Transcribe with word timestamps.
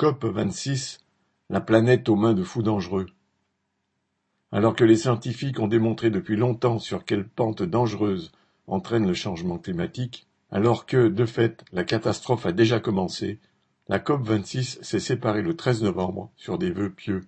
COP 0.00 0.24
vingt-six, 0.24 0.96
la 1.50 1.60
planète 1.60 2.08
aux 2.08 2.16
mains 2.16 2.32
de 2.32 2.42
fous 2.42 2.62
dangereux. 2.62 3.04
Alors 4.50 4.74
que 4.74 4.84
les 4.84 4.96
scientifiques 4.96 5.60
ont 5.60 5.68
démontré 5.68 6.08
depuis 6.08 6.36
longtemps 6.36 6.78
sur 6.78 7.04
quelle 7.04 7.28
pente 7.28 7.62
dangereuse 7.62 8.32
entraîne 8.66 9.06
le 9.06 9.12
changement 9.12 9.58
climatique, 9.58 10.26
alors 10.50 10.86
que, 10.86 11.08
de 11.08 11.26
fait, 11.26 11.66
la 11.72 11.84
catastrophe 11.84 12.46
a 12.46 12.52
déjà 12.52 12.80
commencé, 12.80 13.40
la 13.88 13.98
COP 13.98 14.22
vingt-six 14.22 14.78
s'est 14.80 15.00
séparée 15.00 15.42
le 15.42 15.54
13 15.54 15.82
novembre 15.82 16.32
sur 16.34 16.56
des 16.56 16.70
vœux 16.70 16.88
pieux. 16.88 17.26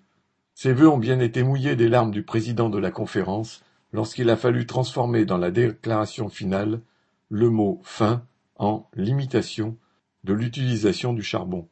Ces 0.54 0.72
vœux 0.72 0.88
ont 0.88 0.96
bien 0.96 1.20
été 1.20 1.42
mouillés 1.42 1.76
des 1.76 1.90
larmes 1.90 2.10
du 2.10 2.22
président 2.22 2.70
de 2.70 2.78
la 2.78 2.90
conférence 2.90 3.62
lorsqu'il 3.92 4.30
a 4.30 4.36
fallu 4.38 4.64
transformer 4.64 5.26
dans 5.26 5.36
la 5.36 5.50
déclaration 5.50 6.30
finale 6.30 6.80
le 7.28 7.50
mot 7.50 7.82
fin 7.84 8.24
en 8.56 8.88
limitation 8.96 9.76
de 10.24 10.32
l'utilisation 10.32 11.12
du 11.12 11.22
charbon. 11.22 11.68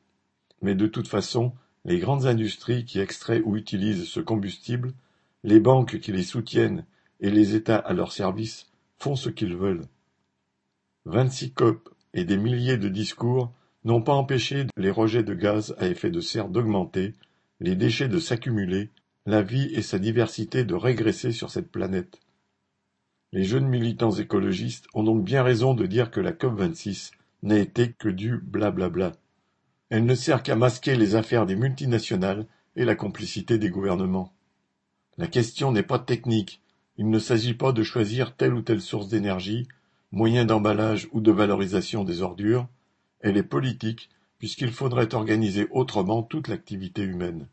Mais 0.62 0.74
de 0.74 0.86
toute 0.86 1.08
façon, 1.08 1.52
les 1.84 1.98
grandes 1.98 2.26
industries 2.26 2.84
qui 2.84 3.00
extraient 3.00 3.42
ou 3.42 3.56
utilisent 3.56 4.06
ce 4.06 4.20
combustible, 4.20 4.92
les 5.42 5.60
banques 5.60 5.98
qui 6.00 6.12
les 6.12 6.22
soutiennent 6.22 6.84
et 7.20 7.30
les 7.30 7.54
États 7.54 7.78
à 7.78 7.92
leur 7.92 8.12
service 8.12 8.70
font 8.98 9.16
ce 9.16 9.30
qu'ils 9.30 9.56
veulent. 9.56 9.86
Vingt-six 11.06 11.52
COP 11.52 11.88
et 12.12 12.24
des 12.24 12.36
milliers 12.36 12.76
de 12.76 12.88
discours 12.88 13.52
n'ont 13.84 14.02
pas 14.02 14.12
empêché 14.12 14.66
les 14.76 14.90
rejets 14.90 15.22
de 15.22 15.34
gaz 15.34 15.74
à 15.78 15.86
effet 15.86 16.10
de 16.10 16.20
serre 16.20 16.48
d'augmenter, 16.48 17.14
les 17.60 17.76
déchets 17.76 18.08
de 18.08 18.18
s'accumuler, 18.18 18.90
la 19.24 19.42
vie 19.42 19.70
et 19.74 19.82
sa 19.82 19.98
diversité 19.98 20.64
de 20.64 20.74
régresser 20.74 21.32
sur 21.32 21.50
cette 21.50 21.70
planète. 21.70 22.20
Les 23.32 23.44
jeunes 23.44 23.68
militants 23.68 24.10
écologistes 24.10 24.86
ont 24.92 25.04
donc 25.04 25.24
bien 25.24 25.42
raison 25.42 25.72
de 25.72 25.86
dire 25.86 26.10
que 26.10 26.20
la 26.20 26.32
COP 26.32 26.58
vingt-six 26.58 27.12
n'a 27.42 27.58
été 27.58 27.92
que 27.92 28.08
du 28.08 28.36
blablabla. 28.38 29.12
Elle 29.90 30.06
ne 30.06 30.14
sert 30.14 30.42
qu'à 30.42 30.56
masquer 30.56 30.96
les 30.96 31.14
affaires 31.14 31.46
des 31.46 31.56
multinationales 31.56 32.46
et 32.76 32.84
la 32.84 32.94
complicité 32.94 33.58
des 33.58 33.70
gouvernements. 33.70 34.32
La 35.18 35.26
question 35.26 35.72
n'est 35.72 35.82
pas 35.82 35.98
technique, 35.98 36.62
il 36.96 37.10
ne 37.10 37.18
s'agit 37.18 37.54
pas 37.54 37.72
de 37.72 37.82
choisir 37.82 38.36
telle 38.36 38.54
ou 38.54 38.62
telle 38.62 38.80
source 38.80 39.08
d'énergie, 39.08 39.68
moyen 40.12 40.44
d'emballage 40.44 41.08
ou 41.12 41.20
de 41.20 41.32
valorisation 41.32 42.04
des 42.04 42.22
ordures, 42.22 42.68
elle 43.20 43.36
est 43.36 43.42
politique 43.42 44.10
puisqu'il 44.38 44.72
faudrait 44.72 45.14
organiser 45.14 45.68
autrement 45.70 46.22
toute 46.22 46.48
l'activité 46.48 47.02
humaine. 47.02 47.46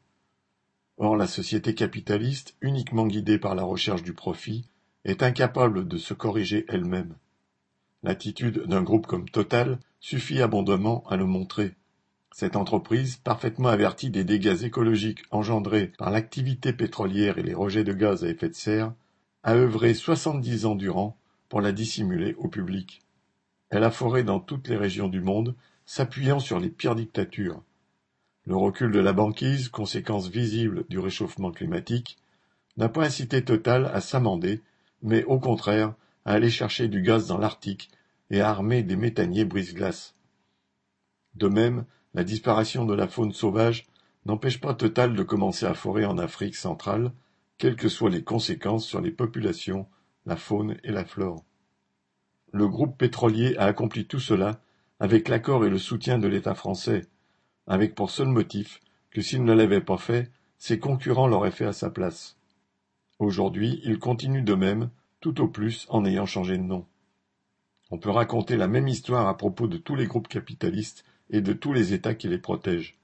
Or 0.97 1.17
la 1.17 1.27
société 1.27 1.75
capitaliste, 1.75 2.55
uniquement 2.61 3.05
guidée 3.05 3.37
par 3.37 3.55
la 3.55 3.63
recherche 3.63 4.03
du 4.03 4.13
profit, 4.13 4.69
est 5.03 5.21
incapable 5.21 5.87
de 5.87 5.97
se 5.97 6.13
corriger 6.13 6.65
elle-même. 6.69 7.15
L'attitude 8.03 8.63
d'un 8.67 8.83
groupe 8.83 9.05
comme 9.05 9.29
Total 9.29 9.79
suffit 9.99 10.41
abondamment 10.41 11.03
à 11.09 11.17
le 11.17 11.25
montrer. 11.25 11.75
Cette 12.39 12.55
entreprise, 12.55 13.15
parfaitement 13.15 13.69
avertie 13.69 14.11
des 14.11 14.23
dégâts 14.23 14.61
écologiques 14.61 15.23
engendrés 15.31 15.87
par 15.97 16.11
l'activité 16.11 16.71
pétrolière 16.71 17.39
et 17.39 17.41
les 17.41 17.55
rejets 17.55 17.83
de 17.83 17.93
gaz 17.93 18.23
à 18.23 18.29
effet 18.29 18.49
de 18.49 18.53
serre, 18.53 18.93
a 19.41 19.55
œuvré 19.55 19.95
soixante-dix 19.95 20.67
ans 20.67 20.75
durant 20.75 21.17
pour 21.49 21.61
la 21.61 21.71
dissimuler 21.71 22.35
au 22.37 22.47
public. 22.47 23.01
Elle 23.71 23.83
a 23.83 23.89
foré 23.89 24.23
dans 24.23 24.39
toutes 24.39 24.67
les 24.67 24.77
régions 24.77 25.07
du 25.07 25.19
monde, 25.19 25.55
s'appuyant 25.87 26.39
sur 26.39 26.59
les 26.59 26.69
pires 26.69 26.93
dictatures. 26.93 27.63
Le 28.45 28.55
recul 28.55 28.91
de 28.91 28.99
la 28.99 29.13
banquise, 29.13 29.69
conséquence 29.69 30.27
visible 30.27 30.85
du 30.89 30.99
réchauffement 30.99 31.49
climatique, 31.49 32.19
n'a 32.77 32.87
pas 32.87 33.03
incité 33.03 33.43
Total 33.43 33.89
à 33.91 33.99
s'amender, 33.99 34.61
mais 35.01 35.23
au 35.23 35.39
contraire 35.39 35.95
à 36.23 36.33
aller 36.33 36.51
chercher 36.51 36.87
du 36.87 37.01
gaz 37.01 37.25
dans 37.25 37.39
l'Arctique 37.39 37.89
et 38.29 38.41
à 38.41 38.49
armer 38.51 38.83
des 38.83 38.95
méthaniers 38.95 39.43
brise-glace. 39.43 40.13
De 41.33 41.47
même, 41.47 41.83
la 42.13 42.23
disparition 42.23 42.85
de 42.85 42.93
la 42.93 43.07
faune 43.07 43.33
sauvage 43.33 43.85
n'empêche 44.25 44.59
pas 44.59 44.73
Total 44.73 45.15
de 45.15 45.23
commencer 45.23 45.65
à 45.65 45.73
forer 45.73 46.05
en 46.05 46.17
Afrique 46.17 46.55
centrale, 46.55 47.11
quelles 47.57 47.75
que 47.75 47.89
soient 47.89 48.09
les 48.09 48.23
conséquences 48.23 48.85
sur 48.85 49.01
les 49.01 49.11
populations, 49.11 49.87
la 50.25 50.35
faune 50.35 50.77
et 50.83 50.91
la 50.91 51.05
flore. 51.05 51.43
Le 52.51 52.67
groupe 52.67 52.97
pétrolier 52.97 53.55
a 53.57 53.65
accompli 53.65 54.05
tout 54.05 54.19
cela 54.19 54.59
avec 54.99 55.27
l'accord 55.27 55.65
et 55.65 55.69
le 55.69 55.77
soutien 55.77 56.17
de 56.17 56.27
l'État 56.27 56.55
français, 56.55 57.05
avec 57.67 57.95
pour 57.95 58.09
seul 58.09 58.27
motif 58.27 58.79
que 59.11 59.21
s'il 59.21 59.43
ne 59.43 59.53
l'avait 59.53 59.81
pas 59.81 59.97
fait, 59.97 60.31
ses 60.57 60.79
concurrents 60.79 61.27
l'auraient 61.27 61.51
fait 61.51 61.65
à 61.65 61.73
sa 61.73 61.89
place. 61.89 62.37
Aujourd'hui, 63.19 63.79
il 63.83 63.99
continue 63.99 64.41
de 64.41 64.53
même, 64.53 64.89
tout 65.19 65.41
au 65.41 65.47
plus 65.47 65.85
en 65.89 66.05
ayant 66.05 66.25
changé 66.25 66.57
de 66.57 66.63
nom. 66.63 66.85
On 67.89 67.97
peut 67.97 68.09
raconter 68.09 68.57
la 68.57 68.67
même 68.67 68.87
histoire 68.87 69.27
à 69.27 69.37
propos 69.37 69.67
de 69.67 69.77
tous 69.77 69.95
les 69.95 70.07
groupes 70.07 70.27
capitalistes 70.27 71.05
et 71.29 71.41
de 71.41 71.53
tous 71.53 71.73
les 71.73 71.93
États 71.93 72.15
qui 72.15 72.27
les 72.27 72.37
protègent. 72.37 72.97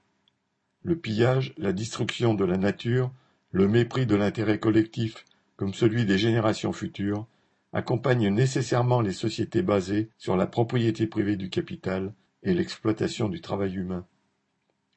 Le 0.82 0.96
pillage, 0.96 1.54
la 1.56 1.72
destruction 1.72 2.34
de 2.34 2.44
la 2.44 2.56
nature, 2.56 3.10
le 3.52 3.68
mépris 3.68 4.06
de 4.06 4.16
l'intérêt 4.16 4.58
collectif, 4.58 5.24
comme 5.56 5.74
celui 5.74 6.04
des 6.04 6.18
générations 6.18 6.72
futures, 6.72 7.26
accompagnent 7.72 8.28
nécessairement 8.28 9.00
les 9.00 9.12
sociétés 9.12 9.62
basées 9.62 10.08
sur 10.18 10.36
la 10.36 10.46
propriété 10.46 11.06
privée 11.06 11.36
du 11.36 11.50
capital 11.50 12.12
et 12.42 12.54
l'exploitation 12.54 13.28
du 13.28 13.40
travail 13.40 13.74
humain. 13.74 14.06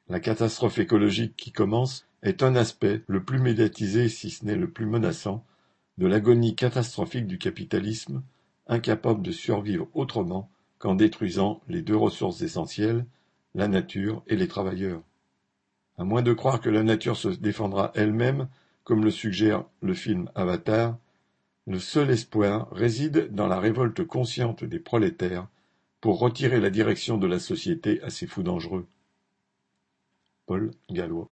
La 0.08 0.20
catastrophe 0.20 0.78
écologique 0.78 1.34
qui 1.36 1.52
commence 1.52 2.06
est 2.22 2.42
un 2.42 2.56
aspect 2.56 3.02
le 3.06 3.22
plus 3.24 3.40
médiatisé, 3.40 4.08
si 4.08 4.30
ce 4.30 4.44
n'est 4.44 4.56
le 4.56 4.70
plus 4.70 4.86
menaçant, 4.86 5.44
de 5.98 6.06
l'agonie 6.06 6.54
catastrophique 6.54 7.26
du 7.26 7.38
capitalisme, 7.38 8.22
incapable 8.68 9.22
de 9.22 9.32
survivre 9.32 9.88
autrement 9.94 10.50
qu'en 10.78 10.94
détruisant 10.94 11.60
les 11.68 11.82
deux 11.82 11.96
ressources 11.96 12.42
essentielles, 12.42 13.04
la 13.54 13.68
nature 13.68 14.22
et 14.26 14.36
les 14.36 14.48
travailleurs. 14.48 15.02
À 15.96 16.04
moins 16.04 16.22
de 16.22 16.32
croire 16.32 16.60
que 16.60 16.70
la 16.70 16.82
nature 16.82 17.16
se 17.16 17.28
défendra 17.28 17.90
elle-même, 17.94 18.48
comme 18.84 19.04
le 19.04 19.10
suggère 19.10 19.64
le 19.82 19.94
film 19.94 20.30
Avatar, 20.34 20.96
le 21.66 21.78
seul 21.78 22.10
espoir 22.10 22.70
réside 22.70 23.34
dans 23.34 23.46
la 23.46 23.60
révolte 23.60 24.04
consciente 24.04 24.64
des 24.64 24.78
prolétaires 24.78 25.48
pour 26.00 26.18
retirer 26.20 26.60
la 26.60 26.70
direction 26.70 27.18
de 27.18 27.26
la 27.26 27.38
société 27.38 28.00
à 28.02 28.10
ces 28.10 28.26
fous 28.26 28.42
dangereux. 28.42 28.86
Paul 30.46 30.70
Gallois 30.88 31.26